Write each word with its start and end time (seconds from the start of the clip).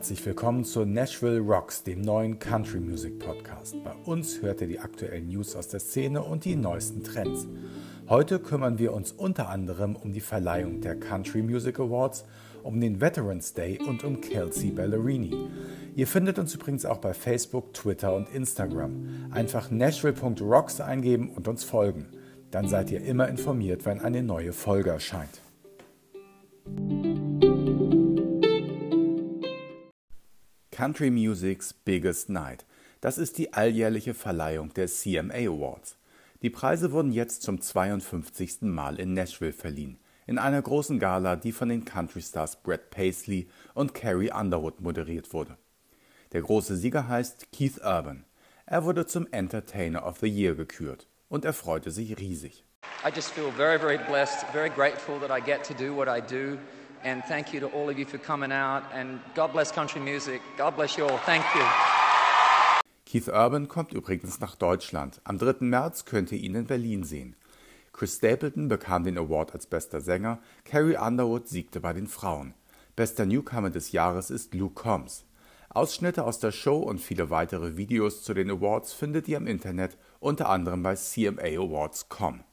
Herzlich 0.00 0.24
willkommen 0.24 0.64
zu 0.64 0.86
Nashville 0.86 1.40
Rocks, 1.40 1.82
dem 1.82 2.00
neuen 2.00 2.38
Country 2.38 2.80
Music 2.80 3.18
Podcast. 3.18 3.76
Bei 3.84 3.92
uns 4.06 4.40
hört 4.40 4.62
ihr 4.62 4.66
die 4.66 4.78
aktuellen 4.78 5.28
News 5.28 5.54
aus 5.54 5.68
der 5.68 5.78
Szene 5.78 6.22
und 6.22 6.46
die 6.46 6.56
neuesten 6.56 7.04
Trends. 7.04 7.46
Heute 8.08 8.38
kümmern 8.38 8.78
wir 8.78 8.94
uns 8.94 9.12
unter 9.12 9.50
anderem 9.50 9.96
um 9.96 10.14
die 10.14 10.22
Verleihung 10.22 10.80
der 10.80 10.98
Country 10.98 11.42
Music 11.42 11.78
Awards, 11.78 12.24
um 12.62 12.80
den 12.80 13.02
Veterans 13.02 13.52
Day 13.52 13.78
und 13.78 14.02
um 14.02 14.22
Kelsey 14.22 14.70
Ballerini. 14.70 15.50
Ihr 15.94 16.06
findet 16.06 16.38
uns 16.38 16.54
übrigens 16.54 16.86
auch 16.86 16.98
bei 16.98 17.12
Facebook, 17.12 17.74
Twitter 17.74 18.14
und 18.14 18.30
Instagram. 18.30 19.28
Einfach 19.32 19.70
nashville.rocks 19.70 20.80
eingeben 20.80 21.28
und 21.28 21.46
uns 21.46 21.62
folgen. 21.62 22.06
Dann 22.50 22.68
seid 22.68 22.90
ihr 22.90 23.04
immer 23.04 23.28
informiert, 23.28 23.84
wenn 23.84 24.00
eine 24.00 24.22
neue 24.22 24.54
Folge 24.54 24.88
erscheint. 24.88 25.42
Country 30.80 31.10
Music's 31.10 31.74
Biggest 31.74 32.30
Night. 32.30 32.64
Das 33.02 33.18
ist 33.18 33.36
die 33.36 33.52
alljährliche 33.52 34.14
Verleihung 34.14 34.72
der 34.72 34.86
CMA 34.86 35.34
Awards. 35.34 35.98
Die 36.40 36.48
Preise 36.48 36.90
wurden 36.90 37.12
jetzt 37.12 37.42
zum 37.42 37.60
52. 37.60 38.62
Mal 38.62 38.98
in 38.98 39.12
Nashville 39.12 39.52
verliehen, 39.52 39.98
in 40.26 40.38
einer 40.38 40.62
großen 40.62 40.98
Gala, 40.98 41.36
die 41.36 41.52
von 41.52 41.68
den 41.68 41.84
Country 41.84 42.22
Stars 42.22 42.62
Brett 42.62 42.88
Paisley 42.88 43.46
und 43.74 43.92
Carrie 43.92 44.32
Underwood 44.32 44.80
moderiert 44.80 45.34
wurde. 45.34 45.58
Der 46.32 46.40
große 46.40 46.74
Sieger 46.76 47.08
heißt 47.08 47.52
Keith 47.52 47.76
Urban. 47.84 48.24
Er 48.64 48.82
wurde 48.82 49.04
zum 49.04 49.26
Entertainer 49.32 50.06
of 50.06 50.20
the 50.20 50.28
Year 50.28 50.54
gekürt 50.54 51.08
und 51.28 51.44
er 51.44 51.52
freute 51.52 51.90
sich 51.90 52.18
riesig. 52.18 52.64
I 53.04 53.10
just 53.14 53.32
feel 53.32 53.52
very, 53.52 53.78
very 53.78 53.98
blessed, 53.98 54.46
very 54.50 54.70
grateful 54.70 55.20
that 55.20 55.30
I 55.30 55.42
get 55.44 55.62
to 55.64 55.74
do 55.74 55.94
what 55.94 56.08
I 56.08 56.22
do. 56.22 56.56
And 57.04 57.22
thank 57.24 57.52
you 57.52 57.60
to 57.60 57.66
all 57.66 57.88
of 57.88 57.98
you 57.98 58.06
for 58.06 58.18
coming 58.18 58.52
out. 58.52 58.82
And 58.94 59.20
God 59.34 59.52
bless 59.52 59.72
country 59.72 60.00
music. 60.00 60.40
God 60.56 60.76
bless 60.76 60.96
you 60.96 61.06
all. 61.06 61.18
Thank 61.24 61.44
you. 61.54 61.62
Keith 63.06 63.28
Urban 63.28 63.66
kommt 63.66 63.92
übrigens 63.92 64.38
nach 64.40 64.54
Deutschland. 64.54 65.20
Am 65.24 65.38
3. 65.38 65.64
März 65.64 66.04
könnt 66.04 66.30
ihr 66.30 66.38
ihn 66.38 66.54
in 66.54 66.66
Berlin 66.66 67.02
sehen. 67.02 67.34
Chris 67.92 68.16
Stapleton 68.16 68.68
bekam 68.68 69.02
den 69.04 69.18
Award 69.18 69.52
als 69.52 69.66
bester 69.66 70.00
Sänger, 70.00 70.38
Carrie 70.64 70.96
Underwood 70.96 71.48
siegte 71.48 71.80
bei 71.80 71.92
den 71.92 72.06
Frauen. 72.06 72.54
Bester 72.94 73.26
Newcomer 73.26 73.70
des 73.70 73.92
Jahres 73.92 74.30
ist 74.30 74.54
Luke 74.54 74.74
Combs. 74.74 75.24
Ausschnitte 75.70 76.24
aus 76.24 76.38
der 76.38 76.52
Show 76.52 76.78
und 76.78 77.00
viele 77.00 77.30
weitere 77.30 77.76
Videos 77.76 78.22
zu 78.22 78.34
den 78.34 78.50
Awards 78.50 78.92
findet 78.92 79.28
ihr 79.28 79.36
im 79.36 79.46
Internet, 79.46 79.96
unter 80.18 80.48
anderem 80.48 80.82
bei 80.82 80.94
cmaawards.com. 80.94 82.44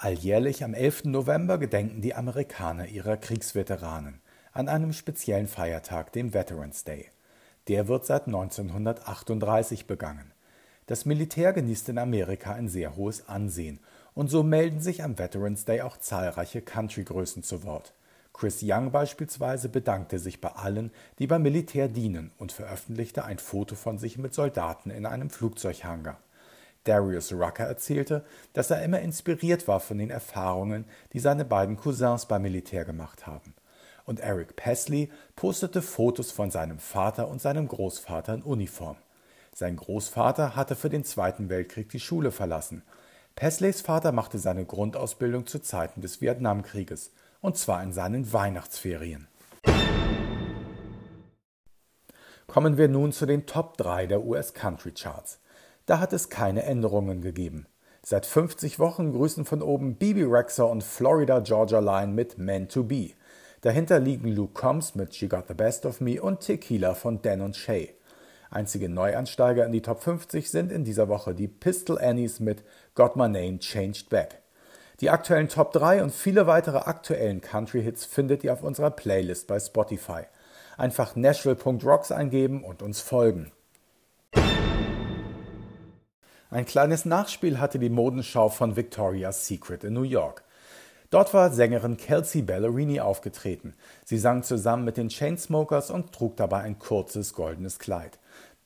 Alljährlich 0.00 0.62
am 0.62 0.74
11. 0.74 1.06
November 1.06 1.58
gedenken 1.58 2.02
die 2.02 2.14
Amerikaner 2.14 2.86
ihrer 2.86 3.16
Kriegsveteranen 3.16 4.20
an 4.52 4.68
einem 4.68 4.92
speziellen 4.92 5.48
Feiertag, 5.48 6.12
dem 6.12 6.32
Veterans 6.32 6.84
Day. 6.84 7.06
Der 7.66 7.88
wird 7.88 8.06
seit 8.06 8.28
1938 8.28 9.88
begangen. 9.88 10.30
Das 10.86 11.04
Militär 11.04 11.52
genießt 11.52 11.88
in 11.88 11.98
Amerika 11.98 12.52
ein 12.52 12.68
sehr 12.68 12.94
hohes 12.94 13.28
Ansehen 13.28 13.80
und 14.14 14.30
so 14.30 14.44
melden 14.44 14.80
sich 14.80 15.02
am 15.02 15.18
Veterans 15.18 15.64
Day 15.64 15.80
auch 15.80 15.96
zahlreiche 15.96 16.62
Country-Größen 16.62 17.42
zu 17.42 17.64
Wort. 17.64 17.92
Chris 18.32 18.60
Young 18.62 18.92
beispielsweise 18.92 19.68
bedankte 19.68 20.20
sich 20.20 20.40
bei 20.40 20.50
allen, 20.50 20.92
die 21.18 21.26
beim 21.26 21.42
Militär 21.42 21.88
dienen 21.88 22.30
und 22.38 22.52
veröffentlichte 22.52 23.24
ein 23.24 23.40
Foto 23.40 23.74
von 23.74 23.98
sich 23.98 24.16
mit 24.16 24.32
Soldaten 24.32 24.90
in 24.90 25.06
einem 25.06 25.28
Flugzeughangar. 25.28 26.20
Darius 26.84 27.32
Rucker 27.32 27.64
erzählte, 27.64 28.24
dass 28.52 28.70
er 28.70 28.82
immer 28.82 29.00
inspiriert 29.00 29.68
war 29.68 29.80
von 29.80 29.98
den 29.98 30.10
Erfahrungen, 30.10 30.86
die 31.12 31.20
seine 31.20 31.44
beiden 31.44 31.76
Cousins 31.76 32.26
beim 32.26 32.42
Militär 32.42 32.84
gemacht 32.84 33.26
haben. 33.26 33.54
Und 34.04 34.20
Eric 34.20 34.56
Pesley 34.56 35.10
postete 35.36 35.82
Fotos 35.82 36.30
von 36.30 36.50
seinem 36.50 36.78
Vater 36.78 37.28
und 37.28 37.42
seinem 37.42 37.68
Großvater 37.68 38.34
in 38.34 38.42
Uniform. 38.42 38.96
Sein 39.54 39.76
Großvater 39.76 40.56
hatte 40.56 40.76
für 40.76 40.88
den 40.88 41.04
Zweiten 41.04 41.50
Weltkrieg 41.50 41.90
die 41.90 42.00
Schule 42.00 42.30
verlassen. 42.30 42.82
Pesleys 43.34 43.80
Vater 43.82 44.12
machte 44.12 44.38
seine 44.38 44.64
Grundausbildung 44.64 45.46
zu 45.46 45.58
Zeiten 45.58 46.00
des 46.00 46.20
Vietnamkrieges, 46.20 47.12
und 47.40 47.56
zwar 47.56 47.82
in 47.82 47.92
seinen 47.92 48.32
Weihnachtsferien. 48.32 49.28
Kommen 52.48 52.78
wir 52.78 52.88
nun 52.88 53.12
zu 53.12 53.26
den 53.26 53.46
Top 53.46 53.76
3 53.76 54.06
der 54.06 54.24
US 54.24 54.54
Country 54.54 54.92
Charts. 54.92 55.38
Da 55.88 56.00
hat 56.00 56.12
es 56.12 56.28
keine 56.28 56.64
Änderungen 56.64 57.22
gegeben. 57.22 57.66
Seit 58.04 58.26
50 58.26 58.78
Wochen 58.78 59.10
grüßen 59.10 59.46
von 59.46 59.62
oben 59.62 59.94
Bibi 59.94 60.22
Rexer 60.22 60.68
und 60.68 60.84
Florida 60.84 61.40
Georgia 61.40 61.78
Line 61.78 62.12
mit 62.12 62.36
Man 62.36 62.68
to 62.68 62.84
Be. 62.84 63.12
Dahinter 63.62 63.98
liegen 63.98 64.28
Luke 64.28 64.52
Combs 64.52 64.94
mit 64.96 65.14
She 65.14 65.28
Got 65.28 65.44
the 65.48 65.54
Best 65.54 65.86
of 65.86 66.02
Me 66.02 66.20
und 66.20 66.40
Tequila 66.40 66.92
von 66.92 67.22
Dan 67.22 67.40
und 67.40 67.56
Shay. 67.56 67.94
Einzige 68.50 68.90
Neuansteiger 68.90 69.64
in 69.64 69.72
die 69.72 69.80
Top 69.80 70.02
50 70.02 70.50
sind 70.50 70.72
in 70.72 70.84
dieser 70.84 71.08
Woche 71.08 71.34
die 71.34 71.48
Pistol 71.48 71.98
Annies 71.98 72.38
mit 72.38 72.64
Got 72.94 73.16
My 73.16 73.26
Name 73.26 73.58
Changed 73.58 74.10
Back. 74.10 74.42
Die 75.00 75.08
aktuellen 75.08 75.48
Top 75.48 75.72
3 75.72 76.02
und 76.02 76.12
viele 76.12 76.46
weitere 76.46 76.80
aktuellen 76.80 77.40
Country-Hits 77.40 78.04
findet 78.04 78.44
ihr 78.44 78.52
auf 78.52 78.62
unserer 78.62 78.90
Playlist 78.90 79.46
bei 79.46 79.58
Spotify. 79.58 80.24
Einfach 80.76 81.16
nashville.rocks 81.16 82.12
eingeben 82.12 82.62
und 82.62 82.82
uns 82.82 83.00
folgen. 83.00 83.52
Ein 86.50 86.64
kleines 86.64 87.04
Nachspiel 87.04 87.60
hatte 87.60 87.78
die 87.78 87.90
Modenschau 87.90 88.48
von 88.48 88.74
Victoria's 88.74 89.46
Secret 89.46 89.84
in 89.84 89.92
New 89.92 90.02
York. 90.02 90.44
Dort 91.10 91.34
war 91.34 91.50
Sängerin 91.52 91.98
Kelsey 91.98 92.40
Ballerini 92.40 93.00
aufgetreten. 93.00 93.74
Sie 94.06 94.16
sang 94.16 94.42
zusammen 94.42 94.86
mit 94.86 94.96
den 94.96 95.10
Chainsmokers 95.10 95.90
und 95.90 96.12
trug 96.12 96.38
dabei 96.38 96.60
ein 96.60 96.78
kurzes 96.78 97.34
goldenes 97.34 97.78
Kleid. 97.78 98.18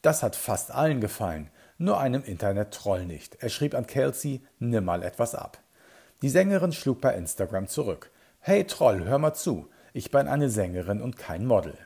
Das 0.00 0.22
hat 0.22 0.36
fast 0.36 0.70
allen 0.70 1.02
gefallen, 1.02 1.50
nur 1.76 2.00
einem 2.00 2.24
Internet-Troll 2.24 3.04
nicht. 3.04 3.42
Er 3.42 3.50
schrieb 3.50 3.74
an 3.74 3.86
Kelsey, 3.86 4.40
nimm 4.58 4.86
mal 4.86 5.02
etwas 5.02 5.34
ab. 5.34 5.58
Die 6.22 6.30
Sängerin 6.30 6.72
schlug 6.72 7.02
bei 7.02 7.14
Instagram 7.14 7.68
zurück. 7.68 8.10
Hey 8.40 8.64
Troll, 8.64 9.04
hör 9.04 9.18
mal 9.18 9.34
zu, 9.34 9.68
ich 9.92 10.10
bin 10.10 10.28
eine 10.28 10.48
Sängerin 10.48 11.02
und 11.02 11.18
kein 11.18 11.44
Model. 11.44 11.76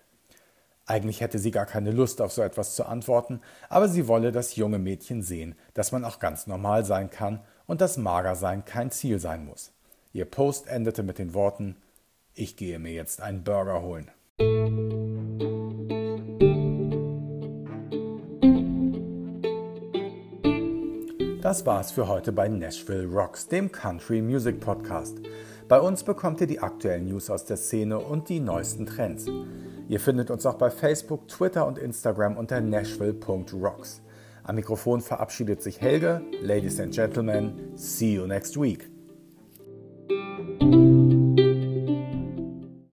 Eigentlich 0.86 1.20
hätte 1.20 1.38
sie 1.38 1.50
gar 1.50 1.66
keine 1.66 1.92
Lust 1.92 2.20
auf 2.20 2.32
so 2.32 2.42
etwas 2.42 2.74
zu 2.74 2.84
antworten, 2.84 3.40
aber 3.68 3.88
sie 3.88 4.08
wolle 4.08 4.32
das 4.32 4.56
junge 4.56 4.78
Mädchen 4.78 5.22
sehen, 5.22 5.54
dass 5.74 5.92
man 5.92 6.04
auch 6.04 6.18
ganz 6.18 6.46
normal 6.46 6.84
sein 6.84 7.10
kann 7.10 7.40
und 7.66 7.80
dass 7.80 7.96
Magersein 7.96 8.64
kein 8.64 8.90
Ziel 8.90 9.18
sein 9.20 9.44
muss. 9.44 9.72
Ihr 10.12 10.24
Post 10.24 10.66
endete 10.66 11.02
mit 11.02 11.18
den 11.18 11.34
Worten 11.34 11.76
Ich 12.34 12.56
gehe 12.56 12.78
mir 12.78 12.92
jetzt 12.92 13.20
einen 13.20 13.44
Burger 13.44 13.82
holen. 13.82 14.10
Das 21.42 21.64
war's 21.64 21.90
für 21.90 22.06
heute 22.06 22.32
bei 22.32 22.48
Nashville 22.48 23.06
Rocks, 23.06 23.48
dem 23.48 23.72
Country 23.72 24.20
Music 24.20 24.60
Podcast. 24.60 25.18
Bei 25.70 25.80
uns 25.80 26.02
bekommt 26.02 26.40
ihr 26.40 26.48
die 26.48 26.58
aktuellen 26.58 27.06
News 27.06 27.30
aus 27.30 27.44
der 27.44 27.56
Szene 27.56 28.00
und 28.00 28.28
die 28.28 28.40
neuesten 28.40 28.86
Trends. 28.86 29.26
Ihr 29.88 30.00
findet 30.00 30.28
uns 30.28 30.44
auch 30.44 30.56
bei 30.56 30.68
Facebook, 30.68 31.28
Twitter 31.28 31.64
und 31.64 31.78
Instagram 31.78 32.36
unter 32.36 32.60
nashville.rocks. 32.60 34.02
Am 34.42 34.56
Mikrofon 34.56 35.00
verabschiedet 35.00 35.62
sich 35.62 35.80
Helge. 35.80 36.22
Ladies 36.42 36.80
and 36.80 36.92
Gentlemen, 36.92 37.70
see 37.76 38.14
you 38.14 38.26
next 38.26 38.60
week. 38.60 38.90